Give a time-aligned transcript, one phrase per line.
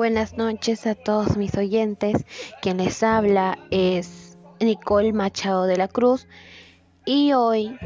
[0.00, 2.24] Buenas noches a todos mis oyentes.
[2.62, 6.26] Quien les habla es Nicole Machado de la Cruz
[7.04, 7.76] y hoy,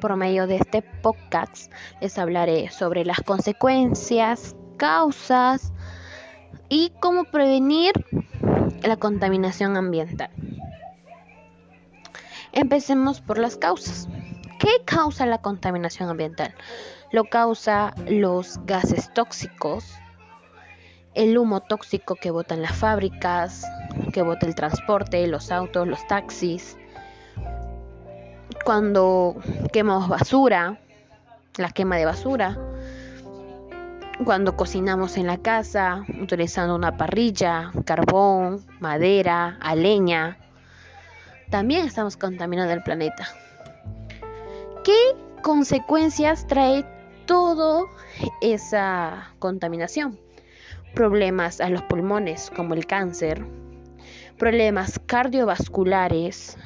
[0.00, 5.72] por medio de este podcast, les hablaré sobre las consecuencias, causas
[6.68, 7.94] y cómo prevenir
[8.84, 10.30] la contaminación ambiental.
[12.52, 14.08] Empecemos por las causas.
[14.60, 16.54] ¿Qué causa la contaminación ambiental?
[17.10, 19.98] Lo causa los gases tóxicos,
[21.14, 23.64] el humo tóxico que botan las fábricas,
[24.12, 26.76] que bota el transporte, los autos, los taxis,
[28.64, 29.36] cuando
[29.72, 30.78] quemamos basura,
[31.56, 32.58] la quema de basura,
[34.24, 40.38] cuando cocinamos en la casa utilizando una parrilla, carbón, madera, a leña,
[41.50, 43.28] también estamos contaminando el planeta.
[44.82, 46.84] ¿Qué consecuencias trae
[47.26, 47.84] toda
[48.40, 50.23] esa contaminación?
[50.94, 53.44] Problemas a los pulmones como el cáncer,
[54.38, 56.56] problemas cardiovasculares,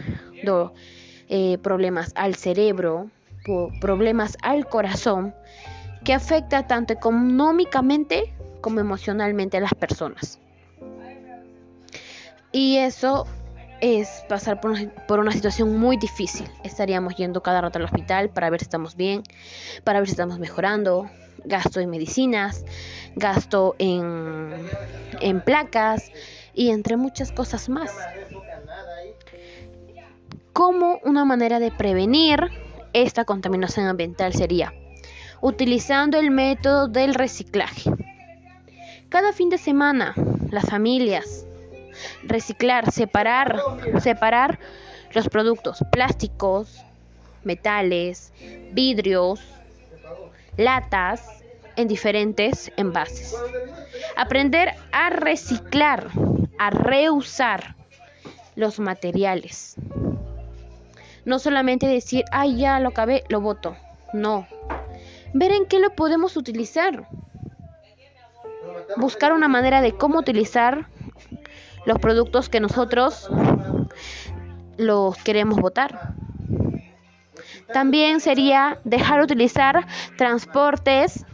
[1.28, 3.10] eh, problemas al cerebro,
[3.80, 5.34] problemas al corazón,
[6.04, 10.38] que afecta tanto económicamente como emocionalmente a las personas.
[12.52, 13.26] Y eso
[13.80, 16.48] es pasar por una, situación muy difícil.
[16.64, 19.22] Estaríamos yendo cada rato al hospital para ver si estamos bien,
[19.84, 21.08] para ver si estamos mejorando,
[21.44, 22.64] gasto en medicinas,
[23.16, 24.52] gasto en,
[25.20, 26.10] en placas
[26.54, 27.90] y entre muchas cosas más.
[30.52, 32.40] ¿Cómo una manera de prevenir
[32.92, 34.72] esta contaminación ambiental sería?
[35.40, 37.92] Utilizando el método del reciclaje.
[39.08, 40.14] Cada fin de semana,
[40.50, 41.46] las familias,
[42.24, 43.60] reciclar, separar,
[44.00, 44.58] separar
[45.14, 46.82] los productos plásticos,
[47.44, 48.32] metales,
[48.72, 49.40] vidrios,
[50.58, 51.22] latas
[51.76, 53.34] en diferentes envases.
[54.16, 56.08] Aprender a reciclar,
[56.58, 57.76] a reusar
[58.56, 59.76] los materiales.
[61.24, 63.76] No solamente decir, ay, ya lo acabé, lo boto.
[64.12, 64.46] No.
[65.32, 67.08] Ver en qué lo podemos utilizar.
[68.96, 70.88] Buscar una manera de cómo utilizar
[71.86, 73.30] los productos que nosotros
[74.76, 76.14] los queremos votar.
[77.72, 79.86] También sería dejar de utilizar
[80.16, 81.24] transportes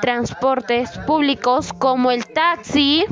[0.00, 3.04] transportes públicos como el taxi,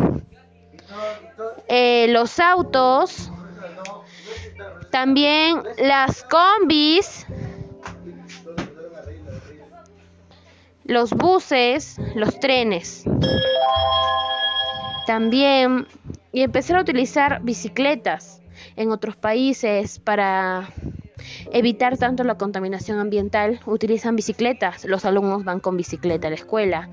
[1.68, 3.30] eh, los autos,
[4.90, 7.26] también las combis,
[10.84, 13.04] los buses, los trenes.
[15.06, 15.86] También
[16.32, 18.42] y empezar a utilizar bicicletas
[18.76, 20.68] en otros países para
[21.52, 23.60] evitar tanto la contaminación ambiental.
[23.66, 26.88] Utilizan bicicletas, los alumnos van con bicicleta a la escuela.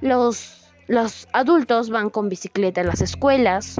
[0.00, 3.76] Los, los adultos van con bicicleta a las escuelas.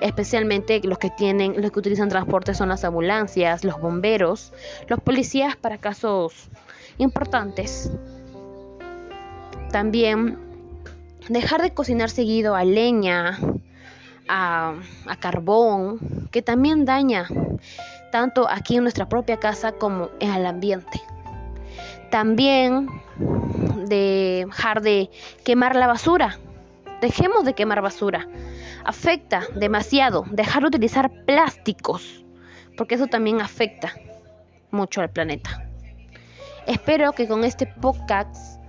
[0.00, 4.52] Especialmente los que tienen, los que utilizan transporte son las ambulancias, los bomberos,
[4.88, 6.48] los policías para casos
[6.98, 7.90] importantes.
[9.70, 10.38] También
[11.28, 13.38] dejar de cocinar seguido a leña,
[14.28, 14.74] a,
[15.20, 17.26] carbón, que también daña
[18.14, 21.02] tanto aquí en nuestra propia casa como en el ambiente.
[22.12, 22.86] También
[23.88, 25.10] dejar de
[25.42, 26.38] quemar la basura.
[27.00, 28.28] Dejemos de quemar basura.
[28.84, 32.24] Afecta demasiado dejar de utilizar plásticos,
[32.76, 33.92] porque eso también afecta
[34.70, 35.66] mucho al planeta.
[36.68, 38.60] Espero que con este podcast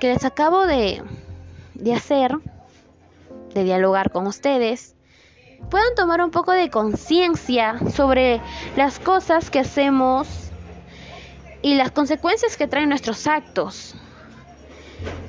[0.00, 1.02] que les acabo de
[1.74, 2.32] de hacer,
[3.52, 4.96] de dialogar con ustedes,
[5.70, 8.40] puedan tomar un poco de conciencia sobre
[8.76, 10.28] las cosas que hacemos
[11.62, 13.94] y las consecuencias que traen nuestros actos.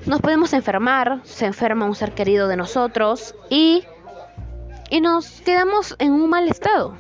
[0.06, 3.84] Nos podemos enfermar, se enferma un ser querido de nosotros y,
[4.90, 6.98] y nos quedamos en un mal estado.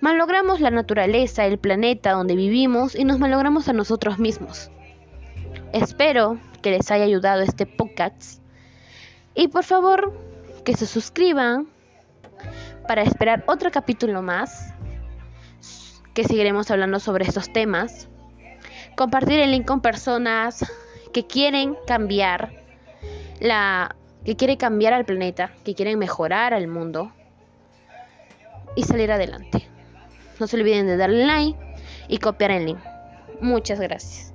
[0.00, 4.70] Malogramos la naturaleza, el planeta donde vivimos y nos malogramos a nosotros mismos.
[5.72, 8.40] Espero que les haya ayudado este podcast.
[9.34, 10.12] Y por favor,
[10.64, 11.66] que se suscriban
[12.86, 14.72] para esperar otro capítulo más,
[16.14, 18.08] que seguiremos hablando sobre estos temas.
[18.96, 20.64] Compartir el link con personas
[21.12, 22.64] que quieren cambiar
[23.40, 23.94] la
[24.24, 27.12] que quieren cambiar al planeta, que quieren mejorar al mundo
[28.74, 29.68] y salir adelante.
[30.40, 31.58] No se olviden de darle like
[32.08, 32.78] y copiar el link.
[33.40, 34.32] Muchas gracias.